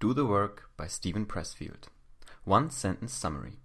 [0.00, 1.84] Do the Work by Steven Pressfield.
[2.42, 3.60] One sentence summary.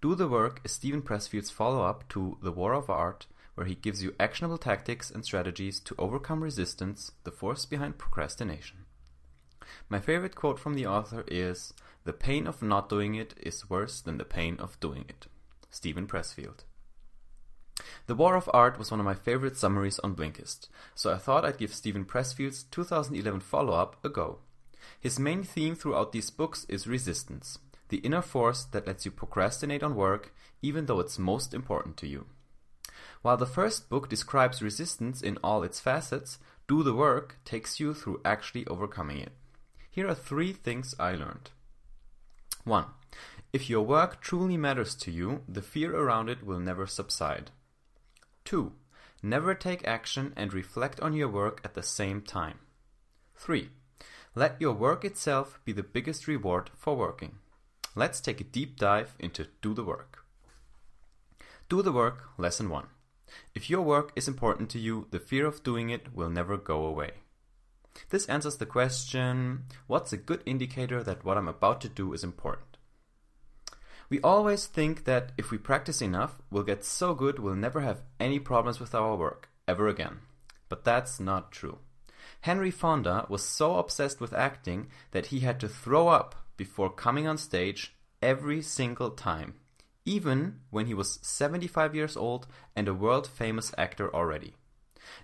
[0.00, 3.74] Do the Work is Steven Pressfield's follow up to The War of Art, where he
[3.74, 8.84] gives you actionable tactics and strategies to overcome resistance, the force behind procrastination.
[9.88, 11.72] My favorite quote from the author is
[12.04, 15.26] The pain of not doing it is worse than the pain of doing it.
[15.70, 16.64] Steven Pressfield.
[18.06, 21.44] The War of Art was one of my favorite summaries on Blinkist, so I thought
[21.44, 24.40] I'd give Steven Pressfield's 2011 follow up a go.
[25.00, 29.82] His main theme throughout these books is resistance, the inner force that lets you procrastinate
[29.82, 32.26] on work even though it's most important to you.
[33.22, 37.94] While the first book describes resistance in all its facets, Do the Work takes you
[37.94, 39.32] through actually overcoming it.
[39.90, 41.50] Here are three things I learned.
[42.64, 42.84] 1.
[43.52, 47.50] If your work truly matters to you, the fear around it will never subside.
[48.44, 48.72] 2.
[49.22, 52.58] Never take action and reflect on your work at the same time.
[53.36, 53.70] 3.
[54.38, 57.38] Let your work itself be the biggest reward for working.
[57.96, 60.24] Let's take a deep dive into Do the Work.
[61.68, 62.86] Do the Work, Lesson 1.
[63.56, 66.84] If your work is important to you, the fear of doing it will never go
[66.84, 67.14] away.
[68.10, 72.22] This answers the question what's a good indicator that what I'm about to do is
[72.22, 72.76] important?
[74.08, 78.02] We always think that if we practice enough, we'll get so good we'll never have
[78.20, 80.20] any problems with our work ever again.
[80.68, 81.78] But that's not true.
[82.42, 87.26] Henry Fonda was so obsessed with acting that he had to throw up before coming
[87.26, 89.54] on stage every single time,
[90.04, 94.54] even when he was 75 years old and a world famous actor already.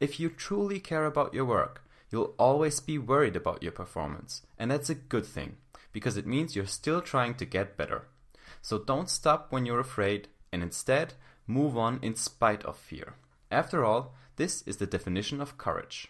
[0.00, 4.70] If you truly care about your work, you'll always be worried about your performance, and
[4.70, 5.56] that's a good thing,
[5.92, 8.08] because it means you're still trying to get better.
[8.62, 11.14] So don't stop when you're afraid, and instead
[11.46, 13.14] move on in spite of fear.
[13.50, 16.08] After all, this is the definition of courage.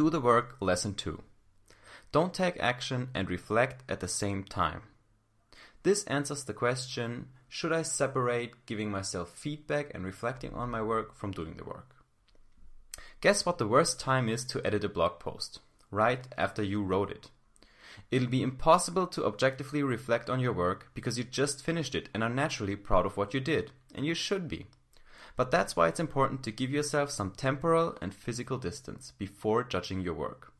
[0.00, 1.20] Do the work, lesson 2.
[2.10, 4.84] Don't take action and reflect at the same time.
[5.82, 11.14] This answers the question should I separate giving myself feedback and reflecting on my work
[11.14, 11.96] from doing the work?
[13.20, 15.60] Guess what the worst time is to edit a blog post?
[15.90, 17.28] Right after you wrote it.
[18.10, 22.22] It'll be impossible to objectively reflect on your work because you just finished it and
[22.22, 24.64] are naturally proud of what you did, and you should be.
[25.40, 30.02] But that's why it's important to give yourself some temporal and physical distance before judging
[30.02, 30.52] your work.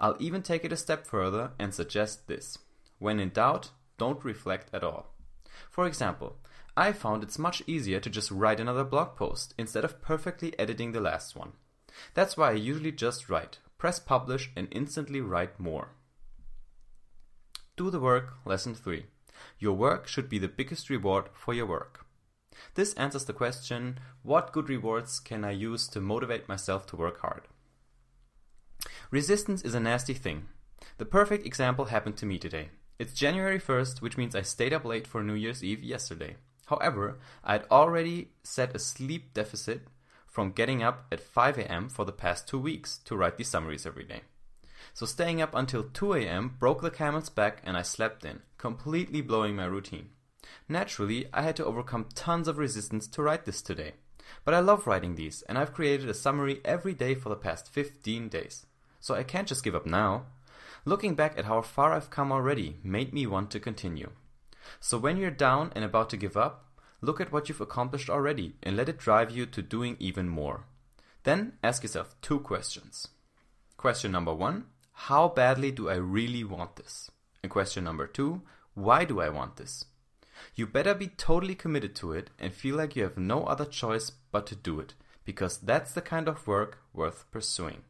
[0.00, 2.58] I'll even take it a step further and suggest this.
[2.98, 5.14] When in doubt, don't reflect at all.
[5.70, 6.38] For example,
[6.76, 10.90] I found it's much easier to just write another blog post instead of perfectly editing
[10.90, 11.52] the last one.
[12.14, 15.90] That's why I usually just write, press publish, and instantly write more.
[17.76, 19.06] Do the work, lesson 3.
[19.60, 22.04] Your work should be the biggest reward for your work.
[22.74, 27.20] This answers the question what good rewards can I use to motivate myself to work
[27.20, 27.42] hard?
[29.10, 30.48] Resistance is a nasty thing.
[30.98, 32.70] The perfect example happened to me today.
[32.98, 36.36] It's January 1st, which means I stayed up late for New Year's Eve yesterday.
[36.66, 39.86] However, I had already set a sleep deficit
[40.26, 43.86] from getting up at 5 am for the past two weeks to write these summaries
[43.86, 44.22] every day.
[44.94, 49.20] So staying up until 2 am broke the camel's back and I slept in, completely
[49.20, 50.10] blowing my routine.
[50.68, 53.94] Naturally, I had to overcome tons of resistance to write this today.
[54.44, 57.68] But I love writing these, and I've created a summary every day for the past
[57.68, 58.66] 15 days.
[59.00, 60.26] So I can't just give up now.
[60.84, 64.10] Looking back at how far I've come already made me want to continue.
[64.80, 66.66] So when you're down and about to give up,
[67.00, 70.64] look at what you've accomplished already and let it drive you to doing even more.
[71.24, 73.08] Then ask yourself two questions.
[73.76, 77.10] Question number one How badly do I really want this?
[77.42, 78.42] And question number two
[78.74, 79.84] Why do I want this?
[80.54, 84.10] You better be totally committed to it and feel like you have no other choice
[84.30, 84.94] but to do it,
[85.24, 87.82] because that's the kind of work worth pursuing.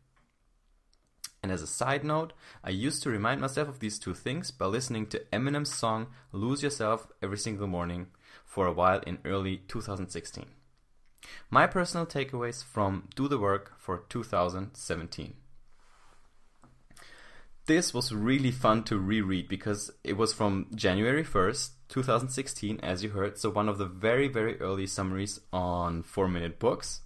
[1.43, 2.33] And as a side note,
[2.65, 6.63] I used to remind myself of these two things by listening to Eminem's song Lose
[6.63, 8.09] Yourself every single morning
[8.45, 10.47] for a while in early 2016.
[11.51, 15.35] My personal takeaways from Do the Work for 2017.
[17.67, 23.11] This was really fun to reread because it was from January 1st, 2016, as you
[23.11, 27.01] heard, so one of the very, very early summaries on 4 Minute Books.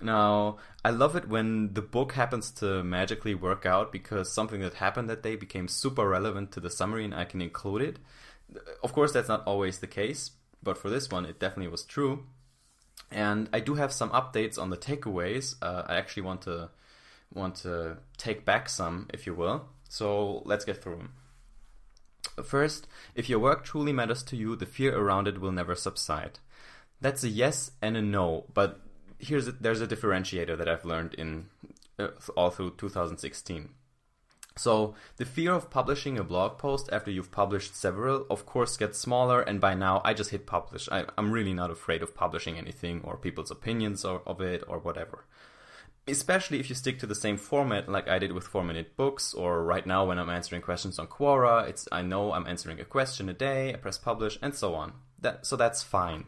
[0.00, 4.74] Now, I love it when the book happens to magically work out because something that
[4.74, 7.98] happened that day became super relevant to the summary and I can include it.
[8.82, 10.30] Of course, that's not always the case,
[10.62, 12.24] but for this one, it definitely was true.
[13.10, 15.56] And I do have some updates on the takeaways.
[15.60, 16.70] Uh, I actually want to
[17.32, 19.68] want to take back some, if you will.
[19.88, 21.12] So let's get through them.
[22.42, 26.38] First, if your work truly matters to you, the fear around it will never subside.
[27.00, 28.80] That's a yes and a no, but
[29.18, 31.46] here's a, there's a differentiator that I've learned in
[31.98, 33.70] uh, all through 2016.
[34.56, 38.98] So the fear of publishing a blog post after you've published several, of course, gets
[38.98, 39.40] smaller.
[39.40, 40.88] And by now, I just hit publish.
[40.90, 44.78] I, am really not afraid of publishing anything or people's opinions or, of it or
[44.78, 45.24] whatever.
[46.08, 49.34] Especially if you stick to the same format like I did with four minute books,
[49.34, 52.84] or right now when I'm answering questions on Quora, it's I know I'm answering a
[52.84, 54.92] question a day, I press publish, and so on.
[55.20, 56.26] That so that's fine.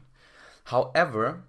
[0.65, 1.45] However,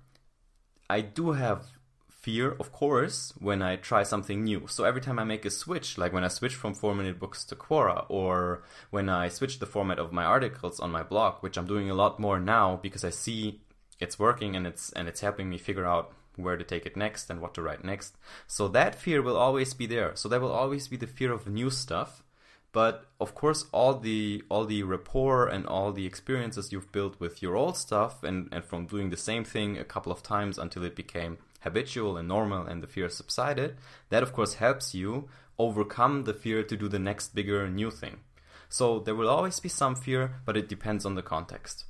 [0.89, 1.65] I do have
[2.09, 4.67] fear, of course, when I try something new.
[4.67, 7.43] So every time I make a switch, like when I switch from 4 minute books
[7.45, 11.57] to Quora, or when I switch the format of my articles on my blog, which
[11.57, 13.61] I'm doing a lot more now because I see
[13.99, 17.29] it's working and it's and it's helping me figure out where to take it next
[17.29, 18.17] and what to write next.
[18.47, 20.11] So that fear will always be there.
[20.15, 22.23] So there will always be the fear of new stuff.
[22.73, 27.41] But of course all the all the rapport and all the experiences you've built with
[27.41, 30.83] your old stuff and, and from doing the same thing a couple of times until
[30.83, 33.75] it became habitual and normal and the fear subsided,
[34.09, 35.27] that of course helps you
[35.59, 38.19] overcome the fear to do the next bigger new thing.
[38.69, 41.83] So there will always be some fear, but it depends on the context.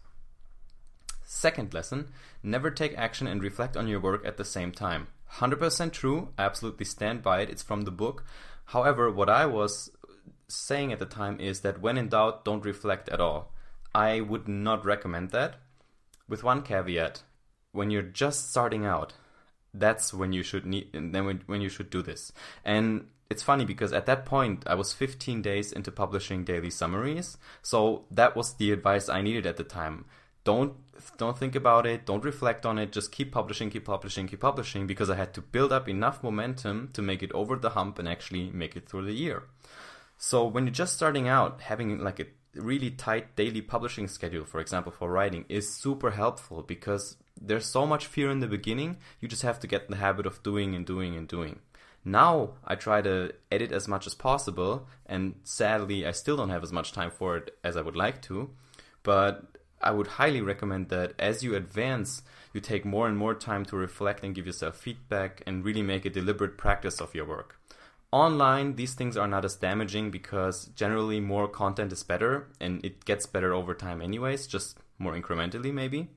[1.41, 2.09] Second lesson
[2.43, 5.07] never take action and reflect on your work at the same time.
[5.37, 8.23] 100% true, I absolutely stand by it, it's from the book.
[8.65, 9.89] However, what I was
[10.47, 13.51] saying at the time is that when in doubt, don't reflect at all.
[13.95, 15.55] I would not recommend that,
[16.29, 17.23] with one caveat.
[17.71, 19.13] When you're just starting out,
[19.73, 22.31] that's when you should need then when, when you should do this
[22.65, 27.37] and it's funny because at that point I was 15 days into publishing daily summaries
[27.61, 30.03] so that was the advice I needed at the time
[30.43, 30.73] don't
[31.17, 34.85] don't think about it don't reflect on it just keep publishing keep publishing keep publishing
[34.85, 38.07] because I had to build up enough momentum to make it over the hump and
[38.07, 39.43] actually make it through the year
[40.17, 44.59] so when you're just starting out having like a really tight daily publishing schedule for
[44.59, 49.27] example for writing is super helpful because there's so much fear in the beginning, you
[49.27, 51.59] just have to get in the habit of doing and doing and doing.
[52.05, 56.63] Now I try to edit as much as possible, and sadly, I still don't have
[56.63, 58.49] as much time for it as I would like to.
[59.03, 59.43] But
[59.81, 62.21] I would highly recommend that as you advance,
[62.53, 66.05] you take more and more time to reflect and give yourself feedback and really make
[66.05, 67.59] a deliberate practice of your work.
[68.11, 73.05] Online, these things are not as damaging because generally more content is better and it
[73.05, 76.09] gets better over time, anyways, just more incrementally, maybe.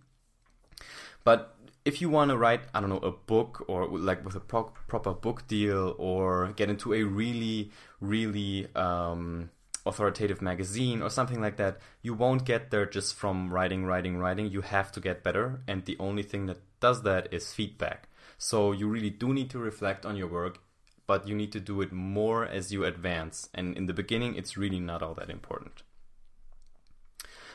[1.22, 4.40] But if you want to write, I don't know, a book or like with a
[4.40, 7.70] pro- proper book deal or get into a really,
[8.00, 9.50] really um,
[9.86, 14.50] authoritative magazine or something like that, you won't get there just from writing, writing, writing.
[14.50, 15.60] You have to get better.
[15.68, 18.08] And the only thing that does that is feedback.
[18.38, 20.58] So you really do need to reflect on your work,
[21.06, 23.48] but you need to do it more as you advance.
[23.54, 25.82] And in the beginning, it's really not all that important.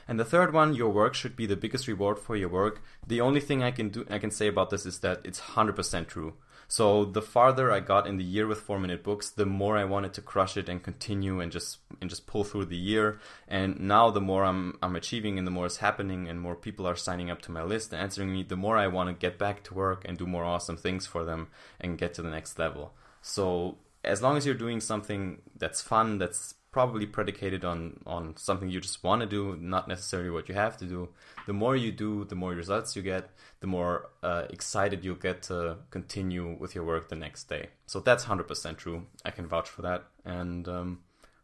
[0.07, 2.81] And the third one, your work should be the biggest reward for your work.
[3.05, 6.07] The only thing I can do I can say about this is that it's 100%
[6.07, 6.33] true.
[6.71, 9.86] So the farther I got in the year with 4 minute books, the more I
[9.86, 13.19] wanted to crush it and continue and just and just pull through the year.
[13.48, 16.86] And now the more I'm I'm achieving and the more is happening and more people
[16.88, 19.39] are signing up to my list and answering me, the more I want to get
[19.39, 21.48] back to work and do more awesome things for them
[21.81, 22.94] and get to the next level.
[23.24, 28.69] So as long as you're doing something that's fun, that's probably predicated on on something
[28.69, 31.09] you just want to do, not necessarily what you have to do.
[31.45, 33.23] The more you do, the more results you get,
[33.59, 33.93] the more
[34.23, 35.57] uh, excited you'll get to
[35.89, 37.63] continue with your work the next day.
[37.85, 38.99] So that's hundred percent true.
[39.25, 40.99] I can vouch for that, and um,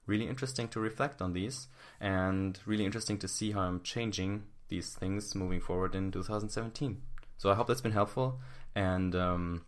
[0.08, 1.68] really interesting to reflect on these,
[2.00, 7.02] and really interesting to see how I'm changing these things moving forward in 2017.
[7.38, 8.40] So I hope that's been helpful,
[8.74, 9.66] and um,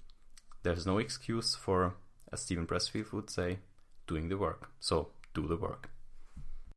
[0.64, 1.96] there's no excuse for,
[2.32, 3.60] as Steven Pressfield would say,
[4.08, 4.72] doing the work.
[4.80, 5.97] So do the work.